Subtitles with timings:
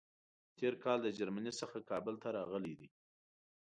[0.57, 2.87] تېر کال له جرمني څخه کابل ته راغلی دی.